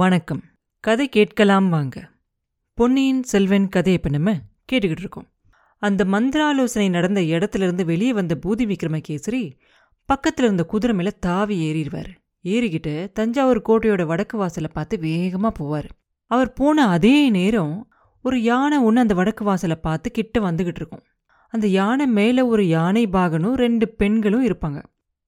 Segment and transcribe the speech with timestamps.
[0.00, 0.42] வணக்கம்.
[0.80, 2.10] கதை கேட்கலாம் வாங்க.
[2.74, 4.32] பொன்னியின் செல்வன் கதை இப்போ நம்ம
[4.72, 5.26] கேட்டுக்கிட்டு இருக்கோம்.
[5.78, 9.52] அந்த மந்திராலோசனை நடந்த இடத்துல இருந்து வெளியே வந்த பூதி விக்ரமகேசரி
[10.08, 12.10] பக்கத்துல இருந்த குதிரை மேல தாவி ஏறிடுவார்.
[12.44, 15.88] ஏறிக்கிட்டு தஞ்சாவூர் கோட்டையோட வடக்கு வாசலை பார்த்து வேகமா போவார்.
[16.26, 17.90] அவர் போன அதே நேரம்
[18.22, 21.04] ஒரு யானை ஒன்று அந்த வடக்கு வாசலை பார்த்து கிட்ட வந்துகிட்டு இருக்கும்.
[21.48, 24.82] அந்த யானை மேலே ஒரு யானை பாகனும் ரெண்டு பெண்களும் இருப்பாங்க.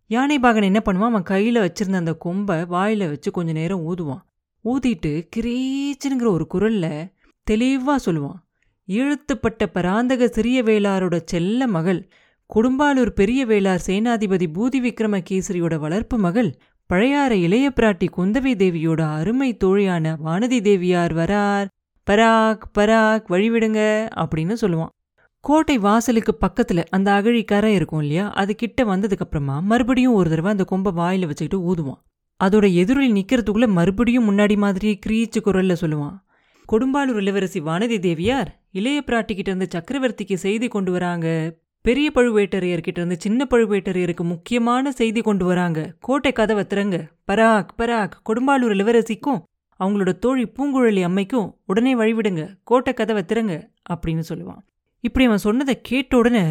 [0.07, 1.12] யானை பாகன் என்ன பண்ணுவான்?
[1.12, 4.29] அவன் கையில் வச்சிருந்த அந்த கொம்பை வாயில வச்சு கொஞ்ச நேரம் ஊதுவான்.
[4.65, 7.13] ஊதிட்டு கிரீச்சுங்கிற ஒரு குரல்ல
[7.51, 8.41] தெளிவா சொல்லுவான்.
[8.89, 12.11] இழுத்துப்பட்ட பராந்தக சிறிய வேளாரோட செல்ல மகள்
[12.55, 16.59] கொடும்பாலூர் பெரிய வேளார் சேனாதிபதி பூதி விக்ரமகேசரியோட வளர்ப்பு மகள்
[16.93, 21.68] பழையாற இளைய பிராட்டி குந்தவை தேவியோட அருமை தோழியான வானதி தேவியார் வரார்
[22.11, 23.81] பராக் பராக் வழிவிடுங்க
[24.17, 24.95] அப்படின்னு சொல்லுவான்.
[25.40, 28.31] கோட்டை வாசலுக்கு பக்கத்துல அந்த அகழிக்கரை இருக்கும் இல்லையா?
[28.31, 32.01] அது கிட்ட வந்ததுக்கு அப்புறமா மறுபடியும் ஒரு தடவை அந்த கொம்பை வாயில வச்சுக்கிட்டு ஊதுவான்.
[32.44, 36.19] அதோட எதிரில் நிற்கிறதுக்குள்ளே மறுபடியும் முன்னாடி மாதிரி கிரீச்சு குரல்ல சொல்லுவான்.
[36.72, 41.56] கொடும்பாலூர் இளவரசி வானதி தேவியார் இளைய பிராட்டிக்கிட்ட இருந்து சக்கரவர்த்திக்கு செய்தி கொண்டு வராங்க.
[41.83, 45.95] பெரிய பழுவேட்டரையர்கிட்ட இருந்து சின்ன பழுவேட்டரையருக்கு முக்கியமான செய்தி கொண்டு வராங்க.
[46.00, 46.97] கோட்டை கதவை திறங்க.
[47.33, 49.43] பராக் பராக் கொடும்பாலூர் இளவரசிக்கும்
[49.81, 52.43] அவங்களோட தோழி பூங்குழலி அம்மைக்கும் உடனே வழிவிடுங்க.
[52.65, 53.55] கோட்டை கதவை திறங்க
[53.91, 54.62] அப்படின்னு சொல்லுவான்.
[55.00, 56.45] இப்படி அவன் சொன்னதை கேட்ட உடனே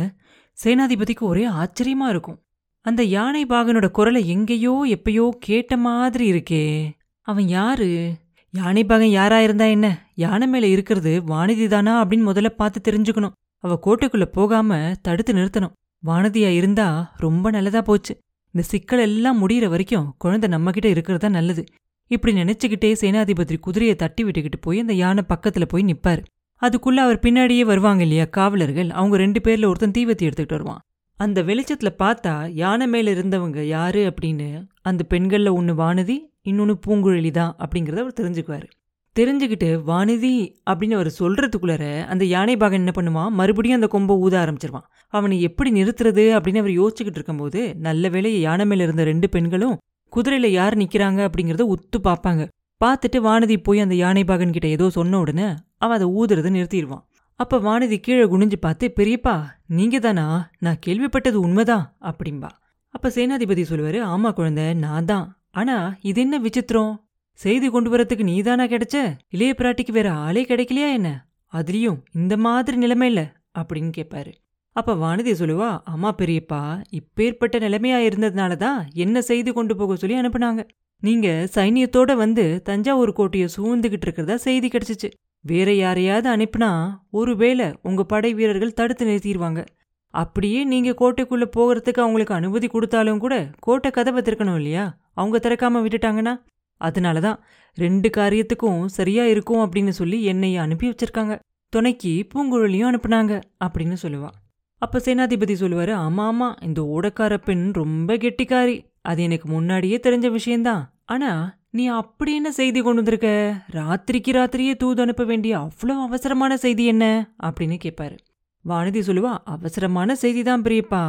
[0.64, 2.39] சேனாதிபதிக்கு ஒரே ஆச்சரியமா இருக்கும்.
[2.81, 6.89] அந்த யானை பாகனோட குரலை எங்கேயோ எப்பயோ கேட்ட மாதிரி இருக்கே.
[7.21, 8.16] அவன் யாரு?
[8.52, 10.11] யானை பாகன் யாரா இருந்தா என்ன?
[10.16, 13.31] யானை மேல இருக்கிறது வானதி தானா அப்படின்னு முதல்ல பார்த்து தெரிஞ்சுக்கணும்.
[13.58, 15.71] அவ கோட்டைக்குள்ள போகாம தடுத்து நிறுத்தணும்.
[16.05, 18.17] வானதியா இருந்தா ரொம்ப நல்லதா போச்சு.
[18.53, 21.64] இந்த சிக்கல் எல்லாம் முடிகிற வரைக்கும் குழந்தை நம்மகிட்ட இருக்கிறது தான் நல்லது.
[22.08, 26.23] இப்படி நினைச்சுக்கிட்டே சேனாதிபதி குதிரையை தட்டி விட்டுக்கிட்டு போய் அந்த யானை பக்கத்துல போய் நிப்பாரு.
[26.61, 28.89] அதுக்குள்ள அவர் பின்னாடியே வருவாங்க இல்லையா காவலர்கள்.
[28.89, 30.81] அவங்க ரெண்டு பேர்ல ஒருத்தன் தீவத்தி எடுத்துக்கிட்டு வருவான்.
[31.20, 34.50] அந்த வெளிச்சத்துல பார்த்தா யானை மேல இருந்தவங்க யாரு அப்படின்னு
[34.89, 36.17] அந்த பெண்கள்ல ஒன்னு வானதி
[36.50, 38.67] இன்னொன்னு பூங்குழலி தான் அப்படிங்கறத அவர் தெரிஞ்சுக்குவாரு.
[39.16, 40.31] தெரிஞ்சுக்கிட்டு வானதி
[40.70, 43.34] அப்படின்னு அவர் சொல்றதுக்குள்ளார அந்த யானை பாகன் என்ன பண்ணுவான்?
[43.39, 44.86] மறுபடியும் அந்த கொம்பை ஊத ஆரம்பிச்சிருவான்.
[45.14, 49.76] அவனை எப்படி நிறுத்துறது அப்படின்னு அவர் யோசிச்சுக்கிட்டு இருக்கும்போது நல்ல வேலையை யானை மேல இருந்த ரெண்டு பெண்களும்
[50.14, 52.45] குதிரையில யார் நிக்கிறாங்க அப்படிங்கிறத உத்து பார்ப்பாங்க.
[52.82, 55.48] பார்த்துட்டு வானதி போய் அந்த யானை பாகன் கிட்ட ஏதோ சொன்ன உடனே
[55.83, 57.04] அவன் அதை ஊதுறதை நிறுத்திடுவான்.
[57.39, 59.33] அப்ப வானதி கீழே குனிஞ்சு பார்த்து பெரியப்பா
[59.77, 60.26] நீங்க தானா
[60.60, 62.50] நான் கேள்விப்பட்டது உண்மைதான் அப்படிம்பா.
[62.94, 65.26] அப்ப சேனாதிபதி சொல்லுவாரு ஆமா குழந்தை நான் தான்.
[65.52, 66.92] ஆனா இது என்ன விசித்திரம்?
[67.39, 68.98] செய்தி கொண்டு வரத்துக்கு நீதானா கிடைச்ச?
[69.30, 71.10] இளைய பிராட்டிக்கு வேற ஆளே கிடைக்கலையா என்ன?
[71.54, 73.22] அதுலயும் இந்த மாதிரி நிலைமையில
[73.60, 74.33] அப்படின்னு கேட்பாரு
[74.76, 76.61] அப்ப வானதி சொல்லுவா ஆமா பெரியப்பா
[76.99, 80.61] இப்பேற்பட்ட நிலைமையா இருந்ததுனால தான் என்ன செய்தி கொண்டு போக சொல்லி அனுப்புனாங்க.
[81.04, 85.10] நீங்க சைனியத்தோட வந்து தஞ்சாவூர் கோட்டையை சூழ்ந்துகிட்டு இருக்கிறதா செய்தி கிடைச்சிச்சு.
[85.42, 89.66] வேற யாரையாவது அனுப்புனா ஒருவேளை உங்க படை வீரர்கள் தடுத்து நிறுத்திடுவாங்க
[90.08, 94.98] அப்படியே நீங்க கோட்டைக்குள்ள போகிறதுக்கு அவங்களுக்கு அனுமதி கொடுத்தாலும் கூட கோட்டை கதவை திறக்கணும் இல்லையா?
[95.14, 96.42] அவங்க திறக்காம விட்டுட்டாங்கன்னா?
[96.82, 97.38] அதனாலதான்
[97.73, 101.39] ரெண்டு காரியத்துக்கும் சரியா இருக்கும் அப்படின்னு சொல்லி என்னை அனுப்பி வச்சிருக்காங்க.
[101.70, 104.30] துணைக்கு பூங்குழலியும் அனுப்புனாங்க அப்படின்னு சொல்லுவா.
[104.78, 108.86] அப்ப சேனாதிபதி சொல்லுவாரு ஆமா ஆமா இந்த ஓடக்கார பெண் ரொம்ப கெட்டிக்காரி.
[109.02, 110.94] அது எனக்கு முன்னாடியே தெரிஞ்ச விஷயம்தான்.
[111.05, 113.27] ஆனா நீ அப்படி என்ன செய்தி கொண்டு வந்திருக்க?
[113.71, 117.05] ராத்திரிக்கு ராத்திரியே தூது அனுப்ப வேண்டிய அவ்வளோ அவசரமான செய்தி என்ன?
[117.43, 118.17] அப்படின்னு கேட்பாரு
[118.65, 121.03] வானதி சொல்லுவா அவசரமான செய்தி தான் பெரியப்பா.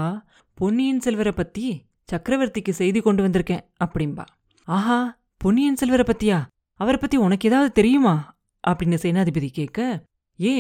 [0.55, 1.83] பொன்னியின் செல்வரை பத்தி
[2.13, 4.25] சக்கரவர்த்திக்கு செய்தி கொண்டு வந்திருக்கேன் அப்படிம்பா.
[4.69, 6.39] ஆஹா பொன்னியின் செல்வரை பத்தியா?
[6.81, 8.15] அவரை பத்தி உனக்கு ஏதாவது தெரியுமா?
[8.69, 10.05] அப்படின்னு சேனாதிபதி கேட்க
[10.43, 10.55] ஏ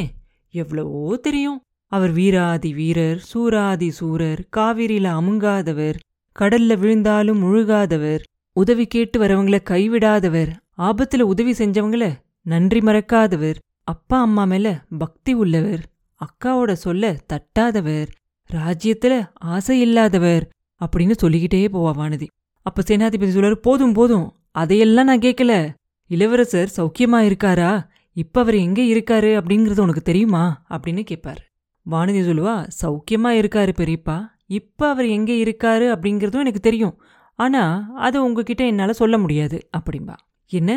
[0.54, 1.60] எவ்வளவோ தெரியும்.
[1.86, 5.98] அவர் வீராதி வீரர் சூராதி சூரர் காவிரியில அமுங்காதவர்
[6.36, 8.22] கடல்ல விழுந்தாலும் முழுகாதவர்
[8.60, 10.50] உதவி கேட்டு வரவங்களை கைவிடாதவர்.
[10.78, 12.12] ஆபத்துல உதவி செஞ்சவங்கள
[12.43, 13.54] நன்றி மறக்காதவர்.
[13.84, 15.82] அப்பா அம்மா மேல பக்தி உள்ளவர்.
[16.21, 18.09] அக்காவோட சொல்ல தட்டாதவர்.
[18.53, 20.44] ராஜ்யத்துல ஆசை இல்லாதவர்
[20.81, 22.26] அப்படின்னு சொல்லிக்கிட்டே போவா வானதி.
[22.62, 24.26] அப்ப சேனாதிபதி சொல்றாரு போதும் போதும்.
[24.50, 25.75] அதையெல்லாம் நான் கேட்கல
[26.06, 27.72] இளவரசர் சௌக்கியமா இருக்காரா?
[28.12, 30.65] இப்ப அவர் எங்க இருக்காரு அப்படிங்கறது உனக்கு தெரியுமா?
[30.71, 31.42] அப்படின்னு கேட்பாரு
[31.91, 34.19] வானதி சொல்லுவா சௌக்கியமா இருக்காரு பெரியப்பா.
[34.47, 36.94] இப்ப அவர் எங்க இருக்காரு அப்படிங்கறதும் எனக்கு தெரியும்.
[37.40, 37.62] ஆனா
[37.96, 40.16] அது உங்ககிட்ட என்னால சொல்ல முடியாது அப்படிம்பா.
[40.52, 40.70] என்ன?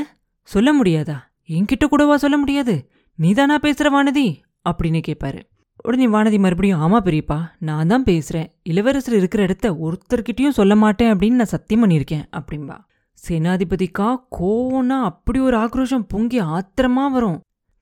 [0.49, 1.17] சொல்ல முடியாதா?
[1.49, 2.75] என்கிட்ட கூடவா சொல்ல முடியாது?
[3.19, 4.27] நீதானா பேசுற வானதி?
[4.65, 5.41] அப்படின்னு கேட்பாரு
[5.85, 8.47] உடனே வானதி மறுபடியும் ஆமா பெரியப்பா நான் தான் பேசுறேன்.
[8.63, 12.77] இளவரசர் இருக்கிற இடத்த ஒருத்தர்கிட்டயும் சொல்ல மாட்டேன் அப்படின்னு நான் சத்தியம் பண்ணியிருக்கேன் அப்படிம்பா.
[13.23, 14.07] சேனாதிபதிக்கா
[14.37, 17.39] கோவம்னா அப்படி ஒரு ஆக்ரோஷம் பொங்கி ஆத்திரமா வரும்.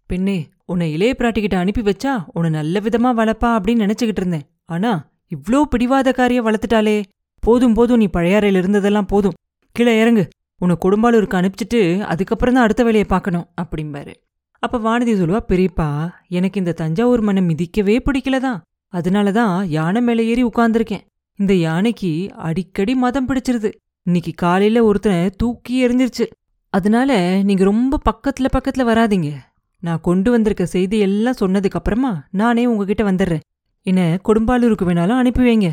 [0.09, 4.45] பெண்ணே உன்னை இளைய பிராட்டிக்கிட்ட அனுப்பி வச்சா உன்னை நல்ல விதமா வளர்ப்பா அப்படின்னு நினைச்சுக்கிட்டு இருந்தேன்.
[4.65, 4.91] ஆனா
[5.31, 6.97] இவ்ளோ பிடிவாதக்காரிய வளர்த்துட்டாளே.
[7.41, 9.37] போதும் போதும் நீ பழையாறையில் இருந்ததெல்லாம் போதும்.
[9.71, 10.27] கீழே இறங்கு.
[10.57, 14.13] உன்னை குடும்பாலூருக்கு அனுப்பிச்சிட்டு அதுக்கப்புறம் தான் அடுத்த வேலையை பார்க்கணும் அப்படிம்பாரு.
[14.59, 15.87] அப்ப வானதி சொல்லுவா பெரியப்பா
[16.27, 18.59] எனக்கு இந்த தஞ்சாவூர் மனம் மிதிக்கவே பிடிக்கலதான்
[18.93, 21.05] அதனாலதான் யானை மேலே ஏறி உட்கார்ந்துருக்கேன்.
[21.35, 23.71] இந்த யானைக்கு அடிக்கடி மதம் பிடிச்சிருது.
[24.03, 26.25] இன்னைக்கு காலையில ஒருத்தனை தூக்கி எறிஞ்சிருச்சு.
[26.69, 27.11] அதனால
[27.43, 29.31] நீங்க ரொம்ப பக்கத்துல பக்கத்துல வராதீங்க.
[29.79, 33.45] நான் கொண்டு வந்திருக்க செய்தி எல்லாம் சொன்னதுக்கு அப்புறமா நானே உங்ககிட்ட வந்துடுறேன்.
[33.81, 35.69] என்ன கொடும்பாலூருக்கு வேணாலும் அனுப்பி வைங்க.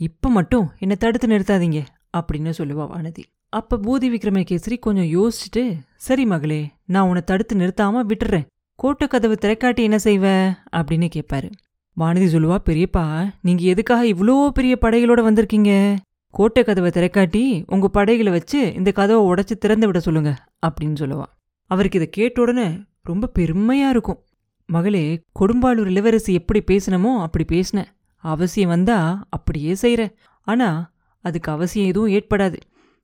[0.00, 1.80] இப்ப மட்டும் என்னை தடுத்து நிறுத்தாதீங்க
[2.16, 3.22] அப்படின்னு சொல்லுவா வானதி.
[3.48, 5.62] அப்ப பூதி விக்ரமகேசரி கொஞ்சம் யோசிச்சுட்டு
[5.96, 8.46] சரி மகளே நான் உன்னை தடுத்து நிறுத்தாம விட்டுறேன்.
[8.74, 10.26] கோட்டை கதவு திரைக்காட்டி என்ன செய்வ?
[10.76, 11.48] அப்படின்னு கேட்பாரு
[11.96, 13.04] வானதி சொல்லுவா பெரியப்பா
[13.42, 15.72] நீங்க எதுக்காக இவ்வளோ பெரிய படைகளோட வந்திருக்கீங்க?
[16.34, 20.30] கோட்டை கதவை திரைக்காட்டி உங்க படைகளை வச்சு இந்த கதவை உடைச்சு திறந்து விட சொல்லுங்க
[20.66, 21.26] அப்படின்னு சொல்லுவா.
[21.70, 22.68] அவருக்கு இதை கேட்ட உடனே
[23.02, 24.22] ரொம்ப பெருமையா இருக்கும்.
[24.66, 25.04] மகளே
[25.40, 27.88] கொடும்பாளூர் இளவரசி எப்படி பேசினமோ அப்படி பேசினேன்
[28.24, 28.98] அவசியம் வந்தா
[29.28, 30.02] அப்படியே செய்கிற
[30.46, 30.68] ஆனா
[31.20, 32.58] அதுக்கு அவசியம் எதுவும் ஏற்படாது.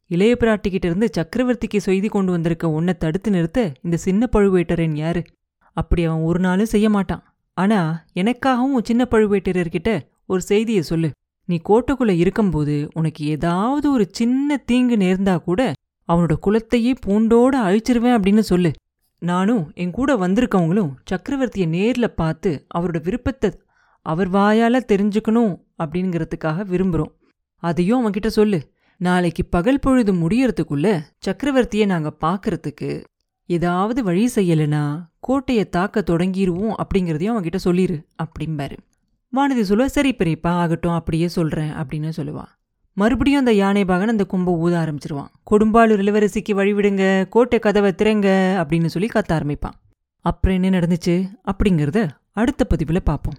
[0.07, 5.23] இளைய பிராட்டிக்கிட்ட இருந்து சக்கரவர்த்திக்கு செய்தி கொண்டு வந்திருக்க உன்னை தடுத்து நிறுத்த இந்த சின்ன பழுவேட்டரன் யாரு?
[5.73, 7.23] அப்படி அவன் ஒரு நாளும் செய்ய மாட்டான்.
[7.57, 9.91] ஆனா எனக்காகவும் சின்ன பழுவேட்டரர்கிட்ட
[10.27, 11.11] ஒரு செய்தியை சொல்லு.
[11.45, 15.73] நீ கோட்டைக்குள்ள இருக்கும்போது உனக்கு ஏதாவது ஒரு சின்ன தீங்கு நேர்ந்தா கூட
[16.09, 18.71] அவனோட குலத்தையே பூண்டோட அழிச்சிருவேன் அப்படின்னு சொல்லு.
[19.19, 23.51] நானும் என் கூட வந்திருக்கவங்களும் சக்கரவர்த்தியை நேர்ல பார்த்து அவரோட விருப்பத்தை
[24.05, 25.53] அவர் வாயால தெரிஞ்சுக்கணும்
[25.83, 27.13] அப்படிங்கிறதுக்காக விரும்புறோம்.
[27.63, 28.61] அதையும் அவன்கிட்ட சொல்லு.
[29.01, 30.89] நாளைக்கு பகல் பொழுது முடியறதுக்குள்ள
[31.27, 32.91] சக்கரவர்த்தியை நாங்க பார்க்கறதுக்கு
[33.49, 34.83] ஏதாவது வழி செய்யலைனா
[35.21, 38.77] கோட்டையை தாக்க தொடங்கிடுவோம் அப்படிங்கிறதையும் அவன்கிட்ட சொல்லிரு அப்படிம்பாரு.
[39.33, 42.45] வானதி சொல்லுவா சரி பெரியப்பா ஆகட்டும் அப்படியே சொல்றேன் அப்படின்னு சொல்லுவா.
[42.97, 45.31] மறுபடியும் அந்த யானை பாகன் அந்த கும்பை ஊத ஆரம்பிச்சிருவான்.
[45.51, 48.29] கொடும்பாலூர் இளவரசிக்கு வழிவிடுங்க கோட்டை கதவை திறங்க
[48.61, 49.77] அப்படின்னு சொல்லி கத்த ஆரம்பிப்பான்.
[50.25, 51.17] அப்புறம் என்ன நடந்துச்சு
[51.51, 52.01] அப்படிங்கிறத
[52.41, 53.39] அடுத்த பதிவில் பார்ப்போம்